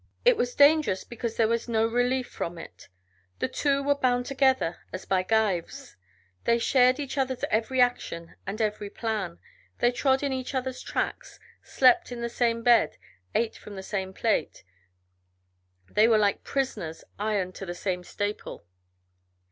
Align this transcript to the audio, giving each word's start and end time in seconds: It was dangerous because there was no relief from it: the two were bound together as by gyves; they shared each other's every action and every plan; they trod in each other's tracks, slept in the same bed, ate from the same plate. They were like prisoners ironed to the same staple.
It 0.25 0.35
was 0.35 0.55
dangerous 0.55 1.03
because 1.03 1.37
there 1.37 1.47
was 1.47 1.69
no 1.69 1.85
relief 1.85 2.25
from 2.27 2.57
it: 2.57 2.89
the 3.37 3.47
two 3.47 3.83
were 3.83 3.93
bound 3.93 4.25
together 4.25 4.79
as 4.91 5.05
by 5.05 5.21
gyves; 5.21 5.95
they 6.45 6.57
shared 6.57 6.99
each 6.99 7.19
other's 7.19 7.45
every 7.51 7.79
action 7.81 8.35
and 8.47 8.59
every 8.59 8.89
plan; 8.89 9.37
they 9.77 9.91
trod 9.91 10.23
in 10.23 10.33
each 10.33 10.55
other's 10.55 10.81
tracks, 10.81 11.39
slept 11.61 12.11
in 12.11 12.21
the 12.21 12.29
same 12.29 12.63
bed, 12.63 12.97
ate 13.35 13.55
from 13.55 13.75
the 13.75 13.83
same 13.83 14.11
plate. 14.11 14.63
They 15.87 16.07
were 16.07 16.17
like 16.17 16.43
prisoners 16.43 17.03
ironed 17.19 17.53
to 17.53 17.67
the 17.67 17.75
same 17.75 18.03
staple. 18.03 18.65